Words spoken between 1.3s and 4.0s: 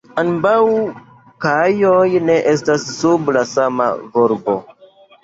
kajoj ne estas sub la sama